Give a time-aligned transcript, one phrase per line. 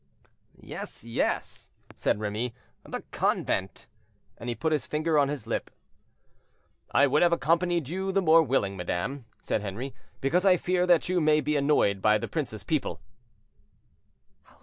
[0.59, 3.85] "Yes, yes," said Remy; "the convent;"
[4.39, 5.69] and he put his finger on his lip.
[6.91, 11.07] "I would have accompanied you the more willingly, madame." said Henri; "because I fear that
[11.07, 12.99] you may be annoyed by the prince's people."